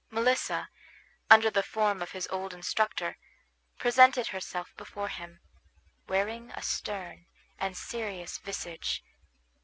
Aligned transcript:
Melissa, 0.09 0.69
under 1.29 1.51
the 1.51 1.61
form 1.61 2.01
of 2.01 2.09
his 2.09 2.27
old 2.31 2.55
instructor, 2.55 3.19
presented 3.77 4.25
herself 4.29 4.73
before 4.75 5.09
him, 5.09 5.41
wearing 6.07 6.49
a 6.55 6.63
stern 6.63 7.27
and 7.59 7.77
serious 7.77 8.39
visage. 8.39 9.03